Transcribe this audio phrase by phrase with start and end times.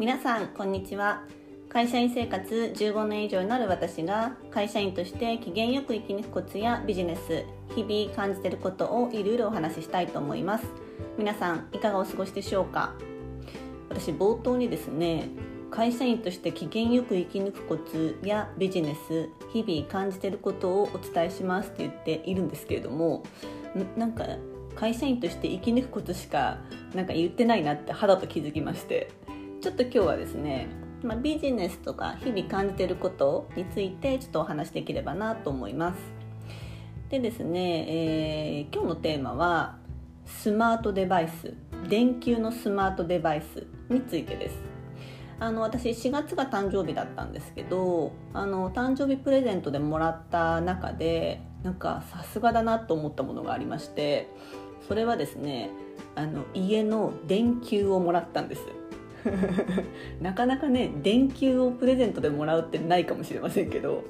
[0.00, 1.24] 皆さんこんにちは。
[1.68, 10.64] 会社員生活15年以上になる私が会社員として機嫌よく生き抜くコツやビジネス日々感じていることをいろいろお話ししたいと思います。
[11.18, 12.94] 皆さんいかがお過ごしでしょうか？
[13.90, 15.28] 私冒頭にですね
[15.70, 23.22] 会社員として機嫌よく生き抜くコツやビジネス日々感じていることをお伝えしますって言っているんですけれども
[23.98, 24.24] なんか
[24.76, 26.56] 会社員として生き抜くことしか
[26.94, 29.10] なんか言ってないなって肌と気づきまして。
[29.60, 30.68] ちょっと今日はですね、
[31.02, 35.98] まあ、ビジネスとか日々感じていることについてちょっとお話できればなと思います。
[37.10, 39.76] でですね、えー、今日のテーマは
[40.24, 41.52] スマートデバイス
[41.88, 44.56] 電球のスマートデバイスについてです。
[45.38, 54.28] あの私4月が誕生日だったんですけどあの誕生日プレゼントでもらった中でなんかさすがだなと思ったものがありまして
[54.86, 55.70] それはですね
[56.14, 58.79] あの家の電球をもらったんです。
[60.20, 64.04] なかなかね電球をプレゼントでもらうってないかもしれませんけど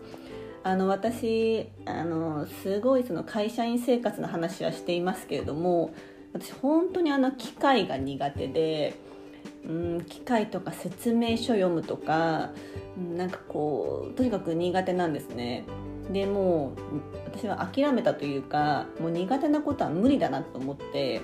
[0.62, 5.92] あの私あのすごいその会社員生活の話はしていますけれども
[6.32, 8.94] 私本当にあの機械が苦手で
[9.66, 12.50] うん機械とか説明書読むとか
[13.16, 15.64] なんかこうとにかく苦手なんですね。
[16.12, 16.80] でもう
[17.32, 21.20] 私は諦めたというかもう苦手なことは無理だなと思って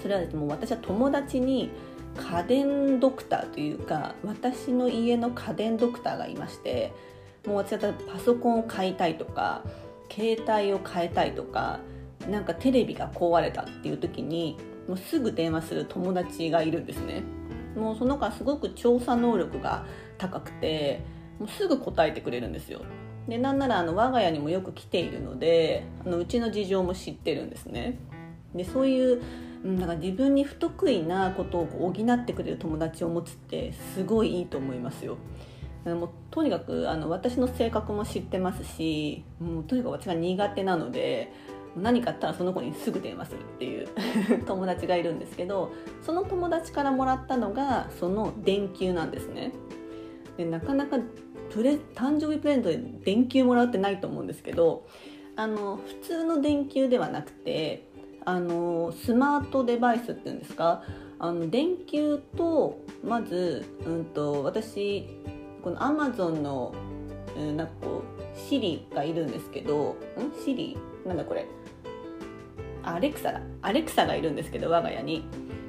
[0.00, 1.70] それはもう私は友達に
[2.18, 6.92] 家電ドクターというか私の家の家電ドクターがいまして
[7.46, 9.62] もう私はパソコンを買いたいとか
[10.10, 11.80] 携帯を変えたいとか
[12.28, 14.58] なんかテレビが壊れたっていう時に
[14.88, 17.22] もうすぐ電話する友達がいるんですね
[17.76, 19.86] もうその子はすごく調査能力が
[20.18, 21.02] 高くて
[21.38, 22.82] もうすぐ答えてくれるんですよ
[23.28, 27.98] でなんならあの我が家にもよく来ているのであのうちの事情も知ってるんですね
[28.54, 29.22] でそういう
[29.64, 29.78] うん。
[29.78, 35.16] だから自分に不得意なことを補ってくれる友達を持つってすごいいいと思いますよ。
[35.84, 41.32] もうとにかくあの私の性格も知ってますしもうとにかく私が苦手なので
[41.76, 43.88] 何かあったらその子にすぐ電話するっていう
[44.44, 49.52] 友達がいるんですけどその友達からもらったのがその電球なんですね。
[50.36, 50.98] でなかなか
[51.50, 54.86] プレ誕生日プレゼントで電球もらうってないと思うんですけど
[55.34, 57.87] あの普通の電球ではなくて
[58.28, 60.82] あのスマートデバイスっていうんですか？
[61.18, 65.08] あの電球とまず、うんと、私
[65.62, 66.74] このアマゾンの、
[67.38, 70.44] うん、なんかこうシリがいるんですけどん？
[70.44, 71.46] シリなんだこれ？
[72.82, 73.40] アレクサだ。
[73.62, 75.24] アレクサがいるんですけど我が家に。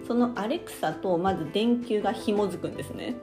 [0.05, 3.15] そのアレクサとまず電球が紐づくんですね。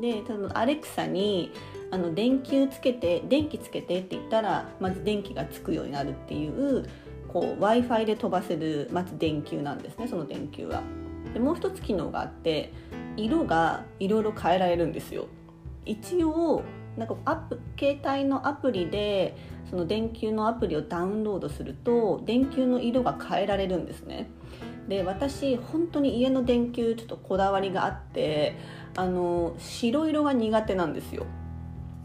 [0.00, 1.50] で多分アレクサに
[1.90, 6.88] あの電球つけて電気つけてって言ったらまず電気がつくようになるっていう
[7.36, 10.82] こう w i f i で飛ばせるまず電球なんですねその電球は。
[11.34, 12.72] でもう一つ機能があって
[13.18, 15.26] 色がいろいろ変えられるんですよ。
[15.84, 16.62] 一応
[16.96, 19.36] なんかアップ携帯のアプリで
[19.68, 24.30] その電球のアプリをダウンロードすると電球の色が変えられるんですね。
[24.88, 28.56] で私本当に家の電球ちょっとこだわりがあって
[28.96, 31.26] あの白色が苦手なんですよ。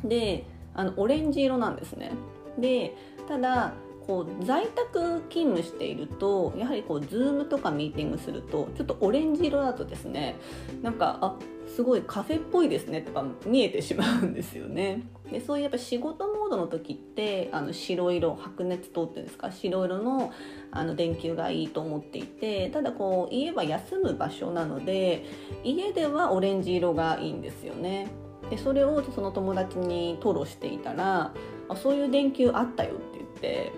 [0.04, 2.12] であのオレンジ色なんですね。
[2.60, 2.98] で
[3.30, 3.72] ただ
[4.08, 10.36] こう在宅勤務しているとやはりこう Zoom とかミーティングするとちょっとオレンジ色だとですね
[10.82, 15.04] なんかあすごいカフェっぽいですねとか見えてしまうんですよね。
[15.32, 19.52] でそういうやっぱ仕事モードの時ってあの白色白熱灯っていうんですか？
[19.52, 20.34] 白色の
[20.72, 25.26] あの電球がいいと思っていてただこう家は休む場所なので
[25.64, 28.08] 家ではオレンジ色がいいんですよね。
[28.50, 31.34] でそれをその友達に吐露していたら
[31.70, 33.72] あそういう電球あったよって言って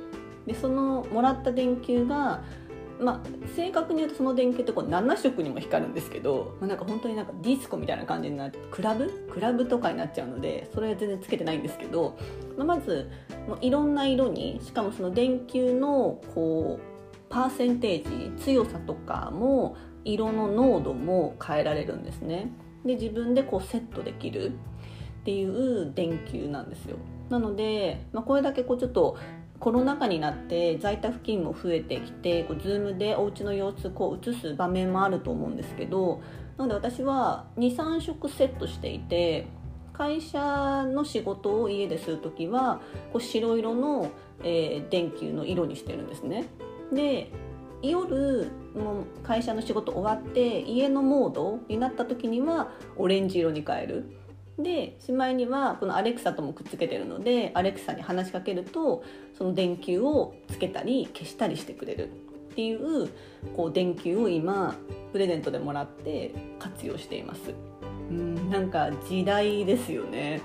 [0.45, 2.43] でそのもらった電球が
[2.99, 9.09] まあ、正確に言うとその電球ってこう7色にも光るんですけど、まあ、なんか本当になんかディスコみたいな感じになってクラブ？
[9.31, 12.17] クラブとかになっちゃうのでそれは全然つけてないんですけど、
[12.55, 13.09] まあ、まず
[13.47, 19.75] もういろんな色にしかもその電球のこうパーセンテージ強さとかも
[20.05, 22.51] 色の濃度も変えられるんですね。
[22.85, 24.51] で自分でこうセットできる
[25.23, 26.97] っていう電球なんですよ。
[27.29, 29.17] なので、まあ、これだけこうちょっと
[29.61, 36.21] コロナ禍になって在宅勤務も増えてきてこう Zoom でお家の様子こう映す場面もあると思うんですけど
[36.57, 39.47] なので私は23色セットしていて
[39.93, 42.81] 会社の仕事を家でする時は
[43.13, 44.11] こう白色の、
[44.43, 46.49] えー、電球の色にしてるんですね。
[46.91, 47.31] で
[47.81, 54.22] 夜も会社の仕事終わって家のモードになった時にはオレンジ色に変える。
[54.57, 59.03] でしまいにはこのアレクサともくっつけてるのでアレクサに話しかけると
[59.37, 62.09] その電球をつけたり消したりしてくれる。
[62.53, 63.09] っていう
[63.55, 64.75] こう電球を今
[65.11, 67.49] プレゼントでもらって活用しています。
[68.11, 68.49] ううん。
[68.51, 70.39] なんか時代ですよね。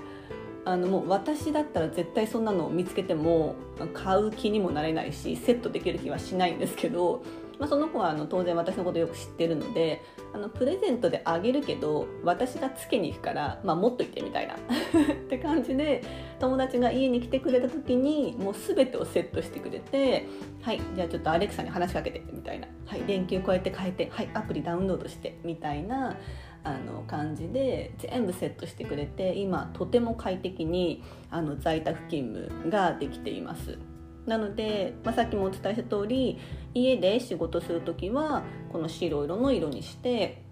[0.65, 3.55] あのもう私だったら絶対そんなのを見つけても
[3.93, 7.23] 買う気にもなれないしセットできる気はしないんですけど
[7.59, 10.01] まあ、その子はあの当然私のことよく知ってるので
[10.33, 16.01] あのプレゼントであげるけど私がつけに行くから、まあ、持っといてみたいな って感じで
[16.39, 20.25] 友達が家に来てくれた時にもう全てをセットしてくれて
[20.63, 26.15] 「はいじゃあちょっとアレクサに話しかけて」みたいな「はい電球こうやって変えてはいアプリダウンロードして」みたいな
[26.63, 33.77] あの感じで全部セットしてくれて今とても快適にあの在宅勤務ができています。
[34.25, 36.37] なので、まあ、さっきもお伝えした通り
[36.73, 40.43] 家で仕事する時はこの白色の色にして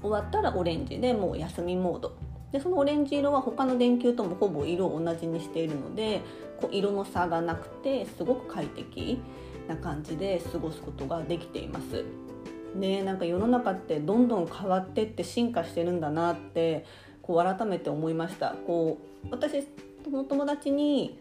[0.00, 2.16] 終わったらオレンジでもう休みモード
[2.50, 6.20] でそのオレンジ色は他の電球ともほぼ色を同じにしているので
[6.60, 9.20] こう色の差がなくてすごく快適
[9.68, 12.04] な感じで過ごすことができています。
[12.74, 16.86] ね、なんか世の中ってどんどん変わってって進化してるんだなって
[17.20, 19.66] こう改めて思いましたこう私
[20.10, 21.20] の友達に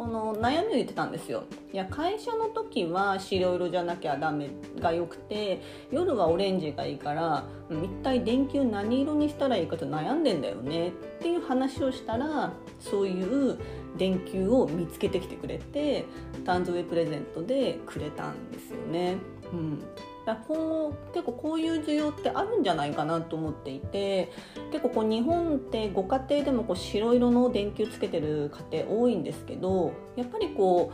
[0.00, 1.42] あの悩みを言ってたんですよ。
[1.72, 4.48] いや会社の時は白色じゃなきゃダメ
[4.78, 5.60] がよくて
[5.90, 10.88] 夜はオレンジがいいから一体電球何色にしたらいいかと悩んでんだよね。
[10.88, 10.90] っ
[11.20, 13.58] ていう話をしたらそういう
[13.96, 16.04] 電球を見つけてきてくれて
[16.44, 19.16] 誕生日プレゼントでくれたんですよね。
[19.52, 19.82] うん、
[20.28, 24.30] だこう結構こういう需要ってあるんじゃないかなと思っていて
[24.70, 30.92] 結構こう日本ってご家庭でもこう白色の電球つけてる家庭多いんですけどやっぱりこ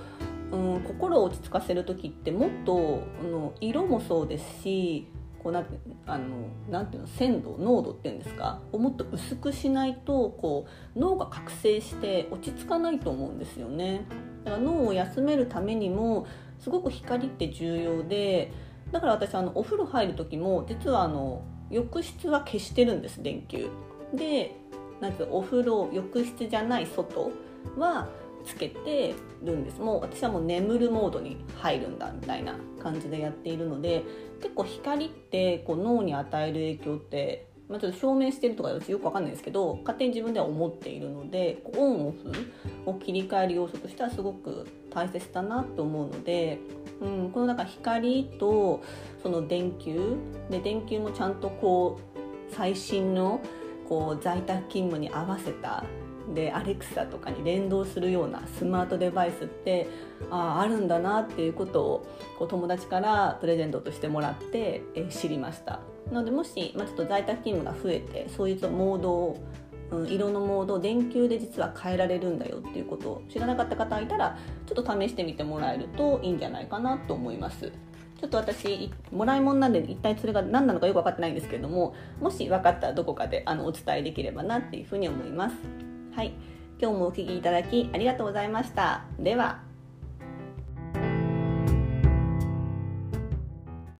[0.52, 5.08] う、うん、心を落ち着かせる時ってもっとあの色もそうですし
[5.42, 5.64] こうな
[6.06, 6.26] あの
[6.70, 14.06] なていうの鮮度濃度っていうんですかをもっと薄くしないとこう脳が覚醒して落ち着かないと思うんですよね。
[14.44, 16.26] だから脳を休めるためにも
[16.60, 18.52] すごく光って重要で
[18.92, 23.68] だから私あのお風呂入る時も実はあの浴室は消してるんです電球。
[24.12, 24.54] で
[25.00, 27.32] なんてお風呂浴室じゃない外
[27.76, 28.08] は
[28.44, 29.80] つけてるんです。
[29.80, 34.04] もう私はもう眠るモードに入るんだみたいな感じでやっているので
[34.40, 42.32] 結構光ってこう脳に与える影響ってまあ、ちょっと証明してるとかよくわかんないですけど勝手に自分では思っているのでオンオフ
[42.84, 46.60] を切り替える要素としてはすごく大切だなと思うので、
[47.00, 48.82] うん、この中光と
[49.22, 50.16] その電球
[50.50, 53.40] で電球もちゃんとこう最新の
[53.88, 55.84] こう在宅勤務に合わせた
[56.32, 59.88] でアレクサとかに連動するようなスマートデバイスって
[60.30, 62.06] あああるんだなっていうことを
[62.38, 65.80] こう友達からプレゼントとしてもらってえ知りました。
[66.10, 69.40] なのでもし、まあ、ちょっと在宅勤務が増えてそういうモードを、
[69.98, 77.72] うん、色のモードを電球で実は変えられるんだよっていうことを知らなかった方いたらちょっと試してみてもらえるといいんじゃないかなと思います。
[78.20, 85.56] ちょっと私もらい物なんで一体それが何なのかよく分かってないんですけれどももし分かったらどこかであのお伝えできればなっていうふうに思います。
[86.14, 86.32] はい。
[86.80, 89.04] 今日もお聴きいただきありがとうございました。
[89.18, 89.73] では。